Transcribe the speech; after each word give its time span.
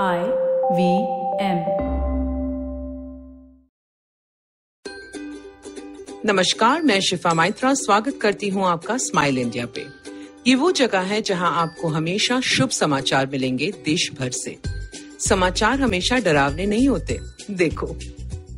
I 0.00 0.20
V 0.72 0.84
M. 1.40 1.58
नमस्कार, 6.26 6.82
मैं 6.82 7.00
शिफा 7.00 7.34
माइत्रा, 7.34 7.74
स्वागत 7.74 8.18
करती 8.22 8.48
हूँ 8.48 8.66
आपका 8.66 8.96
स्माइल 8.96 9.38
इंडिया 9.38 9.66
पे। 9.66 9.86
ये 10.46 10.54
वो 10.54 10.72
जगह 10.72 11.00
है 11.00 11.22
जहाँ 11.22 11.52
आपको 11.62 11.88
हमेशा 11.88 12.40
शुभ 12.40 12.68
समाचार 12.68 13.26
मिलेंगे 13.26 13.72
देश 13.84 14.10
भर 14.18 14.30
से। 14.30 14.58
समाचार 15.18 15.80
हमेशा 15.80 16.18
डरावने 16.18 16.66
नहीं 16.66 16.88
होते। 16.88 17.18
देखो, 17.50 17.86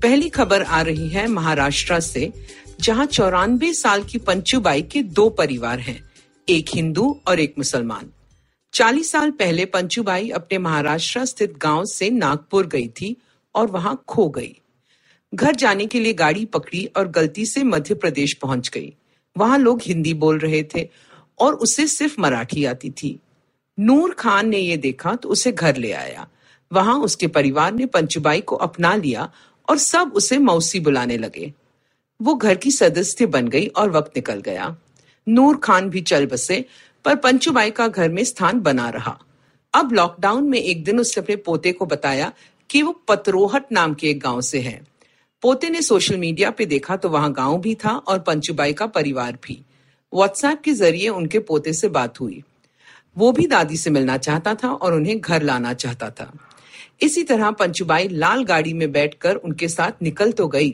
पहली 0.03 0.29
खबर 0.29 0.63
आ 0.63 0.83
रही 0.83 1.09
है 1.09 1.27
महाराष्ट्र 1.27 2.01
से, 2.01 2.33
जहाँ 2.81 3.07
चौरानबे 3.07 3.73
साल 3.73 4.05
की 4.05 4.19
पंचूबाई 4.19 4.83
के 4.83 5.03
दो 5.03 5.31
परिवार 5.31 5.79
हैं, 5.79 6.11
एक 6.49 6.67
हिंदू 6.75 7.21
और 7.29 7.41
एक 7.41 7.55
मुसलमान। 7.59 8.14
चालीस 8.75 9.11
साल 9.11 9.31
पहले 9.31 9.65
पंचूबाई 9.65 10.31
अपने 10.31 10.59
महाराष्ट्र 10.59 11.25
स्थित 11.25 11.57
गाँव 11.59 11.85
से 11.85 12.11
नागपुर 12.11 12.67
गई 12.67 12.89
थी 12.89 13.17
और 13.55 13.67
वहाँ 13.67 14.05
खो 14.09 14.29
गई। 14.29 14.61
घर 15.35 15.55
जाने 15.55 15.87
के 15.87 16.01
लिए 16.01 16.13
गाड़ी 16.13 16.45
पकड़ी 16.45 16.85
और 16.97 17.09
गलती 17.09 17.47
से 17.47 17.63
मध्य 17.63 17.95
प्रदेश 17.95 18.33
पहुँच 18.33 18.69
गई। 18.69 18.93
वहाँ 19.37 19.59
लोग 19.59 19.83
हिंदी 19.83 20.15
बोल 20.15 20.39
रहे 20.39 20.63
थे 20.63 20.89
और 21.39 21.55
उसे 21.55 21.87
सिर्फ़ 21.87 22.21
मराठी 22.21 22.65
आती 22.65 22.91
थी। 22.91 23.19
नूर 23.79 24.15
खान 24.15 24.49
ने 24.49 24.59
ये 24.59 24.77
देखा 24.77 25.15
तो 25.15 25.29
उसे 25.29 25.53
घर 25.53 25.77
ले 25.77 25.93
आया। 25.93 26.29
वहाँ 26.73 26.99
उसके 27.01 27.27
परिवार 27.27 27.73
ने 27.75 27.87
पंचुबाई 27.87 28.41
को 28.41 28.57
अपना 28.57 28.95
लिया 28.95 29.33
और 29.69 29.79
सब 29.79 30.13
उसे 30.15 30.39
मौसी 30.39 30.81
बुलाने 30.81 31.17
लगे। 31.17 31.53
वो 32.23 32.35
घर 32.35 32.55
की 32.55 32.71
सदस्य 32.71 33.27
बन 33.27 33.49
गई 33.49 33.67
और 33.67 33.91
वक्त 33.91 34.13
निकल 34.17 34.41
गया। 34.41 34.77
नूर 35.29 35.57
खान 35.57 35.91
भी 35.91 36.01
चल 36.01 36.27
बसे 36.27 36.65
पर 37.05 37.17
पंचुबाई 37.17 37.71
का 37.71 37.89
घर 37.89 38.09
में 38.09 38.23
स्थान 38.25 38.61
बना 38.61 38.89
रहा। 38.89 39.19
अब 39.75 39.93
लॉकडाउन 39.93 40.49
में 40.49 40.59
एक 40.59 40.85
दिन 40.85 41.01
उसने 41.01 41.23
अपने 41.23 41.37
पोते 41.37 41.73
को 41.73 41.87
बताया 41.87 42.33
कि 42.71 42.83
वो 42.83 42.93
पतरोहट 43.09 43.73
नाम 43.73 43.95
के 43.95 44.09
एक 44.11 44.21
गाँव 44.21 44.41
से 44.41 44.61
है। 44.61 44.81
पोते 45.43 45.71
ने 45.71 45.83
सोशल 45.83 46.17
मीडिया 46.17 46.51
पे 46.51 46.67
देखा 46.67 46.97
तो 46.97 47.09
वहाँ 47.09 47.33
गाँव 47.33 47.61
भी 47.61 47.75
था 47.75 47.91
और 47.91 48.19
पंचुबाई 48.19 48.73
का 48.73 48.87
परिवार 48.87 49.39
भी। 49.45 49.61
व्हाट्सएप 50.13 50.61
के 50.61 50.73
ज़रिए 50.73 51.09
उनके 51.09 51.39
पोते 51.39 51.73
से 51.73 51.89
बात 51.89 52.21
हुई। 52.21 52.43
वो 53.17 53.33
भी 53.33 53.47
दादी 53.47 53.77
से 53.77 53.91
मिलना 53.91 54.17
चाहता 54.17 54.55
था 54.55 54.69
और 54.69 54.95
उन्हें 54.95 55.21
घर 55.21 55.43
लाना 55.43 55.73
चाहता 55.75 56.11
था। 56.11 56.33
इसी 57.03 57.23
तरह 57.23 57.51
पंचुबाई 57.51 58.09
लाल 58.09 58.45
गाड़ी 58.45 58.73
में 58.73 58.91
बैठकर 58.93 59.37
उनके 59.37 59.69
साथ 59.69 60.03
निकल 60.03 60.33
तो 60.33 60.49
गई, 60.49 60.71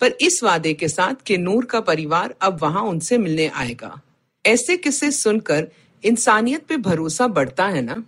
पर 0.00 0.16
इस 0.20 0.40
वादे 0.44 0.72
के 0.74 0.88
साथ 0.88 1.22
कि 1.26 1.38
नूर 1.38 1.64
का 1.64 1.80
परिवार 1.80 2.34
अब 2.40 2.58
वहाँ 2.62 2.82
उनसे 2.82 3.18
मिलने 3.18 3.46
आएगा। 3.48 4.00
ऐसे 4.48 4.76
किस्से 4.76 5.10
सुनकर 5.10 5.68
इंसानियत 6.04 6.66
पे 6.66 6.76
भरोसा 6.76 7.26
बढ़ता 7.26 7.66
है 7.66 7.82
ना? 7.82 8.04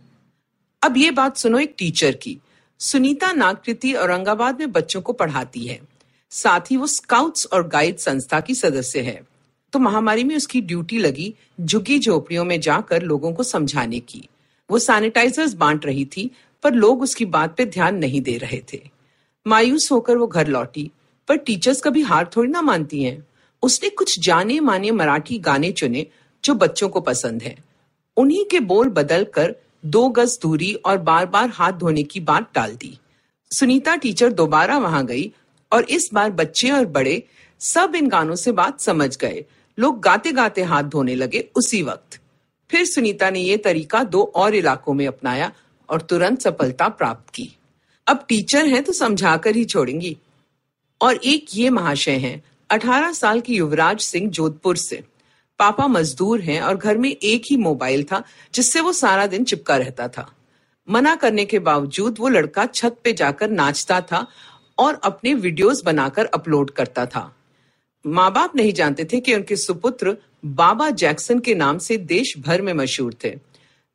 अब 0.82 0.96
ये 0.96 1.10
बात 1.10 1.36
सुनो 1.36 1.58
एक 1.58 1.74
टीचर 1.78 2.14
की। 2.14 2.38
सुनीता 2.78 3.32
नागकृति 3.32 3.92
औरंगाबाद 3.92 4.58
में 4.58 4.72
बच्चों 4.72 5.00
को 5.00 5.12
पढ़ाती 5.12 5.66
है। 5.66 5.80
साथ 6.30 6.60
ही 6.60 6.76
वो 6.76 6.86
स्काउट्स 6.86 7.46
और 7.46 7.68
गाइड 7.68 7.96
संस्था 7.96 8.40
की 8.40 8.54
सदस्य 8.54 9.00
है। 9.00 9.22
तो 9.72 9.78
महामारी 9.78 10.24
में 10.24 10.36
उसकी 10.36 10.60
ड्यूटी 10.60 10.98
लगी 10.98 11.34
झुग्गी 11.60 11.98
झोपड़ियों 11.98 12.44
में 12.44 12.60
जाकर 12.60 13.02
लोगों 13.02 13.32
को 13.32 13.42
समझाने 13.42 14.00
की। 14.00 14.28
वो 14.70 14.78
सैनिटाइजर्स 14.78 15.54
बांट 15.54 15.86
रही 15.86 16.04
थी, 16.04 16.30
पर 16.62 16.74
लोग 16.74 17.02
उसकी 17.02 17.24
बात 17.24 17.56
पे 17.56 17.64
ध्यान 17.64 17.96
नहीं 17.96 18.20
दे 18.20 18.38
रहे 18.38 18.62
थे। 18.72 18.90
मायूस 19.46 19.92
होकर 19.92 20.16
वो 20.16 20.26
घर 20.26 20.46
लौटी, 20.46 20.90
पर 21.28 21.36
टीचर्स 21.36 21.80
कभी 21.80 22.02
हार 22.02 22.30
थोड़ी 22.36 22.52
ना 22.52 22.62
मानती 22.62 23.02
हैं। 23.02 23.26
उसने 23.62 23.88
कुछ 23.88 24.20
जाने 24.20 24.60
माने 24.60 24.90
मराठी 24.90 25.38
गाने 25.38 25.72
चुने 25.72 26.06
जो 26.44 26.54
बच्चों 26.54 26.88
को 26.88 27.00
पसंद 27.00 27.42
है। 27.42 27.56
उन्हीं 28.16 28.44
के 28.44 28.60
बोल 28.60 28.88
बदल 28.88 29.24
कर 29.24 29.54
दो 29.86 30.08
गज 30.08 30.38
दूरी 30.42 30.74
और 30.74 30.98
बार 30.98 31.26
बार 31.26 31.48
हाथ 31.48 31.72
धोने 31.72 32.02
की 32.02 32.20
बात 32.20 32.50
टाल 32.54 32.74
दी। 32.74 32.98
सुनीता 33.50 33.96
टीचर 33.96 34.32
दोबारा 34.32 34.78
वहाँ 34.78 35.06
गई 35.06 35.32
और 35.72 35.84
इस 35.84 36.10
बार 36.12 36.30
बच्चे 36.30 36.70
और 36.70 36.86
बड़े 36.86 37.22
सब 37.60 37.92
इन 37.96 38.08
गानों 38.08 38.34
से 38.34 38.52
बात 38.52 38.80
समझ 38.80 39.16
गए। 39.16 39.44
लोग 39.78 40.00
गाते 40.00 40.32
गाते 40.32 40.62
हाथ 40.62 40.82
धोने 40.82 41.14
लगे 41.14 41.48
उसी 41.56 41.82
वक्त। 41.82 42.20
फिर 42.70 42.84
सुनीता 42.84 43.30
ने 43.30 43.40
यह 43.40 43.56
तरीका 43.56 44.04
दो 44.04 44.22
और 44.22 44.54
इलाकों 44.54 44.94
में 44.94 45.06
अपनाया 45.06 45.52
और 45.88 46.00
तुरंत 46.00 46.40
सफलता 46.40 46.88
प्राप्त 46.88 47.30
की। 47.30 47.56
अब 48.06 48.24
टीचर 48.28 48.66
हैं 48.66 48.82
तो 48.82 48.92
समझा 48.92 49.36
कर 49.36 49.56
ही 49.56 49.64
छोड़ेंगी। 49.64 50.16
और 51.02 51.16
एक 51.16 51.46
ये 51.54 51.70
महाशय 51.70 52.16
हैं 52.16 52.44
18 52.70 53.12
साल 53.12 53.40
की 53.40 53.56
युवराज 53.56 54.00
सिंह 54.00 54.30
जोधपुर 54.30 54.76
से। 54.76 55.04
पापा 55.60 55.86
मजदूर 55.86 56.40
हैं 56.40 56.60
और 56.60 56.76
घर 56.76 56.98
में 56.98 57.10
एक 57.10 57.42
ही 57.50 57.56
मोबाइल 57.56 58.04
था, 58.04 58.22
जिससे 58.54 58.80
वो 58.80 58.92
सारा 58.92 59.26
दिन 59.26 59.44
चिपका 59.44 59.76
रहता 59.76 60.08
था। 60.08 60.30
मना 60.88 61.14
करने 61.14 61.44
के 61.44 61.58
बावजूद 61.58 62.16
वो 62.20 62.28
लड़का 62.28 62.64
छत 62.66 62.96
पे 63.04 63.12
जाकर 63.12 63.50
नाचता 63.50 64.00
था 64.02 64.26
और 64.78 65.00
अपने 65.04 65.34
वीडियोस 65.34 65.82
बनाकर 65.84 66.26
अपलोड 66.26 66.70
करता 66.70 67.04
था। 67.06 67.30
माँ 68.04 68.30
बाप 68.32 68.56
नहीं 68.56 68.72
जानते 68.72 69.04
थे 69.04 69.20
कि 69.20 69.34
उनके 69.34 69.56
सुपुत्र 69.56 70.16
बाबा 70.44 70.88
जैक्सन 70.92 71.38
के 71.38 71.54
नाम 71.54 71.78
से 71.78 71.96
देश 71.96 72.34
भर 72.38 72.62
में 72.62 72.72
मशहूर 72.74 73.14
थे। 73.24 73.30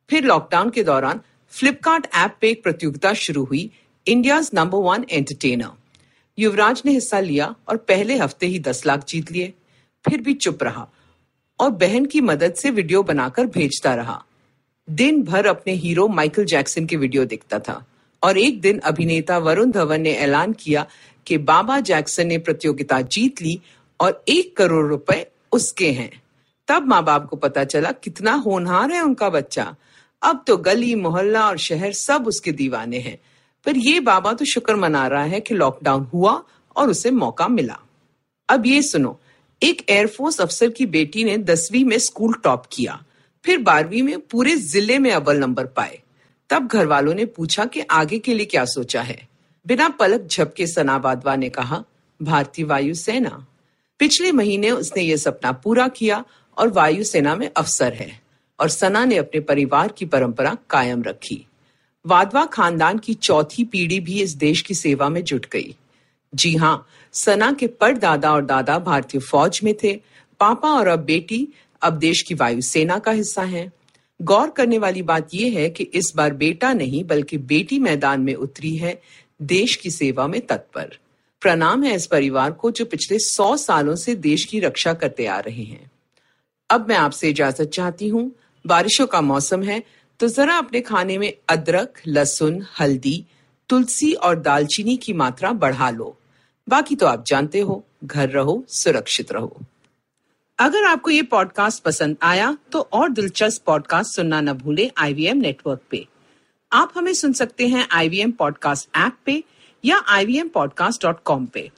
फिर 0.09 0.23
लॉकडाउन 0.23 0.69
के 0.69 0.83
दौरान 0.83 1.21
फ्लिपकार्ट 1.53 2.07
ऐप 2.15 2.37
पे 2.41 2.49
एक 2.49 2.63
प्रतियोगिता 2.63 3.13
शुरू 3.13 3.43
हुई 3.43 3.69
India 4.07 4.41
number 4.53 4.77
one 4.79 5.05
entertainer. 5.09 5.71
Yuvraj 6.37 6.81
ने 6.85 6.91
हिस्सा 6.91 7.19
लिया 7.19 7.53
और 7.69 7.77
पहले 7.77 8.17
हफ़्ते 8.17 8.47
ही 8.47 8.59
दस 8.59 8.85
लाख 8.85 9.05
जीत 9.07 9.31
लिए। 9.31 9.53
फिर 10.05 10.21
भी 10.21 10.33
चुप 10.35 10.63
रहा। 10.63 10.87
और 11.59 11.69
बहन 11.69 12.05
की 12.05 12.21
मदद 12.21 12.53
से 12.53 12.69
वीडियो 12.69 13.03
बनाकर 13.03 13.45
भेजता 13.45 13.93
रहा। 13.95 14.23
दिन 14.89 15.23
भर 15.23 15.45
अपने 15.45 15.73
हीरो 15.73 16.07
माइकल 16.07 16.45
जैक्सन 16.45 16.85
के 16.85 16.95
वीडियो 16.95 17.25
देखता 17.25 17.59
था 17.59 17.85
और 18.23 18.38
एक 18.38 18.61
दिन 18.61 18.79
अभिनेता 18.79 19.38
वरुण 19.38 19.71
धवन 19.71 20.01
ने 20.01 20.13
ऐलान 20.13 20.53
किया 20.53 20.85
कि 21.27 21.38
बाबा 21.38 21.79
जैक्सन 21.79 22.27
ने 22.27 22.38
प्रतियोगिता 22.38 23.01
जीत 23.01 23.41
ली 23.41 23.59
और 23.99 24.23
एक 24.27 24.57
करोड़ 24.57 24.85
रुपए 24.88 25.25
उसके 25.51 25.91
हैं। 25.91 26.11
तब 26.67 26.88
माँ 26.88 27.03
बाप 27.03 27.25
को 27.25 27.35
पता 27.35 27.63
चला 27.63 27.91
कितना 27.91 28.33
होनहार 28.33 28.91
है 28.91 29.01
उनका 29.01 29.29
बच्चा। 29.29 29.75
अब 30.21 30.44
तो 30.47 30.57
गली, 30.57 30.95
मोहल्ला 30.95 31.47
और 31.47 31.57
शहर 31.57 31.91
सब 31.91 32.27
उसके 32.27 32.51
दीवाने 32.51 32.99
हैं। 32.99 33.17
पर 33.65 33.77
ये 33.77 33.99
बाबा 33.99 34.33
तो 34.33 34.45
शुक्र 34.45 34.75
मना 34.75 35.07
रहा 35.07 35.23
है 35.23 35.39
कि 35.39 35.55
लॉकडाउन 35.55 36.03
हुआ 36.03 36.44
और 36.75 36.89
उसे 36.89 37.11
मौका 37.11 37.47
मिला। 37.47 37.79
अब 38.49 38.65
ये 38.65 38.81
सुनो 38.81 39.19
एक 39.61 39.81
एयरफोर्स 39.89 40.39
अफसर 40.41 40.69
की 40.69 40.85
बेटी 40.85 41.23
ने 41.23 41.38
दसवीं 41.38 41.83
में 41.85 41.97
स्कूल 41.97 42.33
टॉप 42.43 42.66
किया। 42.71 43.03
फिर 43.43 43.57
बारहवीं 43.57 44.01
में 44.03 44.19
पूरे 44.21 44.55
ज़िले 44.55 44.97
में 44.99 45.11
अव्वल 45.11 45.38
नंबर 45.38 45.66
पाए। 45.66 45.99
तब 46.49 46.67
घर 46.67 46.85
वालों 46.85 47.13
ने 47.13 47.25
पूछा 47.25 47.65
कि 47.65 47.81
आगे 47.81 48.19
के 48.19 48.33
लिए 48.33 48.45
क्या 48.45 48.65
सोचा 48.65 49.01
है। 49.01 49.27
बिना 49.65 49.88
पलक 49.89 50.27
झपके 50.27 50.67
सना 50.67 50.97
बादवा 50.97 51.35
ने 51.35 51.49
कहा, 51.49 51.83
भारतीय 52.19 52.65
वायुसेना। 52.65 53.45
पिछले 53.99 54.31
महीने 54.31 54.71
उसने 54.71 55.03
ये 55.03 55.17
सपना 55.17 55.51
पूरा 55.51 55.88
किया 55.88 56.23
और 56.57 56.67
वायुसेना 56.67 57.35
में 57.35 57.49
अफसर 57.57 57.94
है 57.94 58.19
और 58.59 58.69
सना 58.69 59.05
ने 59.05 59.17
अपने 59.17 59.39
परिवार 59.39 59.91
की 59.91 60.05
परंपरा 60.05 60.57
कायम 60.69 61.03
रखी। 61.03 61.45
वादवा 62.05 62.45
खानदान 62.45 62.97
की 62.97 63.13
चौथी 63.13 63.63
पीढ़ी 63.63 63.99
भी 63.99 64.21
इस 64.21 64.35
देश 64.35 64.61
की 64.61 64.73
सेवा 64.73 65.09
में 65.09 65.23
जुट 65.23 65.45
गई। 65.51 65.75
जी 66.35 66.56
हाँ 66.56 66.88
सना 67.13 67.51
के 67.51 67.68
परदादा 67.68 68.31
और 68.34 68.46
दादा 68.46 68.78
भारतीय 68.79 69.22
फौज 69.22 69.59
में 69.63 69.73
थे। 69.84 69.94
पापा 70.40 70.69
और 70.69 70.88
अब 70.88 71.00
बेटी 71.00 71.47
अब 71.81 71.94
देश 71.94 72.22
की 72.22 72.34
वायुसेना 72.34 72.97
का 73.00 73.12
हिस्सा 73.12 73.44
हैं। 73.44 73.72
गौर 74.19 74.50
करने 74.50 74.78
वाली 74.78 75.01
बात 75.01 75.34
यह 75.34 75.57
है 75.59 75.69
कि 75.69 75.84
इस 75.84 76.12
बार 76.16 76.34
बेटा 76.34 76.74
नहीं, 76.74 77.03
बल्कि 77.03 77.38
बेटी 77.38 77.79
मैदान 77.79 78.22
में 78.22 78.34
उतरी 78.35 78.75
है, 78.75 79.00
देश 79.41 79.75
की 79.75 79.91
सेवा 79.91 80.28
में 80.28 80.40
तत्पर। 80.41 80.97
प्रणाम 81.41 81.84
है 81.84 81.95
इस 81.95 82.06
परिवार 82.07 82.51
को 82.51 82.72
जो 82.72 82.85
पिछले 82.85 83.19
सौ 83.19 83.56
सालों 83.57 83.95
से 83.95 84.16
देश 84.16 84.45
की 84.45 84.59
रक्षा 84.59 84.94
करते 84.94 85.25
आ 85.25 85.40
रहे 85.40 85.63
हैं। 85.63 85.91
अब 86.69 86.88
मैं 86.90 86.95
आपसे 86.95 87.29
इजाज़त 87.29 87.69
चाहती 87.69 88.07
हूँ, 88.07 88.31
बारिशों 88.66 89.07
का 89.07 89.22
मौसम 89.22 89.63
है 89.63 89.84
तो 90.19 90.28
जरा 90.28 90.57
अपने 90.57 90.81
खाने 90.81 91.18
में 91.18 91.34
अदरक, 91.50 92.01
लहसुन, 92.07 92.66
हल्दी, 92.79 93.25
तुलसी 93.69 94.13
और 94.13 94.39
दालचीनी 94.39 94.95
की 94.98 95.13
मात्रा 95.13 95.51
बढ़ा 95.54 95.89
लो। 95.89 96.15
बाकी 96.67 96.95
तो 96.95 97.06
आप 97.06 97.23
जानते 97.27 97.59
हो, 97.59 97.83
घर 98.03 98.29
रहो, 98.29 98.63
सुरक्षित 98.69 99.31
रहो। 99.31 99.62
अगर 100.59 100.83
आपको 100.83 101.09
ये 101.09 101.21
पॉडकास्ट 101.21 101.83
पसंद 101.83 102.17
आया 102.21 102.57
तो 102.71 102.79
और 102.94 103.09
दिलचस्प 103.09 103.63
पॉडकास्ट 103.65 104.15
सुनना 104.15 104.41
न 104.41 104.53
भूले 104.53 104.91
आईवीएम 104.97 105.38
नेटवर्क 105.38 105.81
पे। 105.91 106.06
आप 106.71 106.94
हमें 106.95 107.13
सुन 107.13 107.33
सकते 107.33 107.67
हैं 107.67 107.88
आईवीएम 107.91 108.31
पॉडकास्ट 108.31 108.89
ऐप 108.97 109.17
पे 109.25 109.44
या 109.83 109.97
आई 110.07 110.41
पे। 110.53 111.69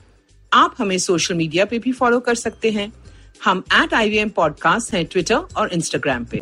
आप 0.54 0.76
हमें 0.78 0.98
सोशल 0.98 1.36
मीडिया 1.36 1.66
पे 1.66 1.80
भी 1.80 1.92
फॉलो 1.92 2.20
कर 2.20 2.36
सकते 2.36 2.72
हैं। 2.72 2.92
हम 3.44 3.64
एट 3.74 3.94
आईवीएम 3.94 4.30
पॉडकास्ट 4.30 4.94
हैं 4.94 5.06
ट्विटर 5.06 5.36
और 5.36 5.74
इंस्टाग्राम 5.74 6.26
पे। 6.26 6.42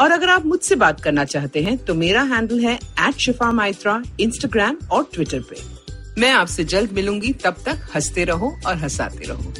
और 0.00 0.12
अगर 0.12 0.28
आप 0.28 0.46
मुझसे 0.46 0.74
बात 0.74 1.00
करना 1.00 1.24
चाहते 1.24 1.62
हैं 1.62 1.76
तो 1.78 1.94
मेरा 1.94 2.22
हैंडल 2.22 2.60
है 2.60 2.74
एट 2.76 3.14
शिफा 3.14 3.50
माइत्रा 3.52 4.02
इंस्टाग्राम 4.20 4.78
और 4.92 5.10
ट्विटर 5.14 5.40
पे। 5.40 5.79
मैं 6.18 6.30
आपसे 6.32 6.64
जल्द 6.64 6.92
मिलूँगी 6.92 7.32
तब 7.32 7.56
तक 7.66 7.88
हँसते 7.94 8.24
रहो 8.24 8.58
और 8.66 8.76
हंसाते 8.76 9.24
रहो। 9.24 9.52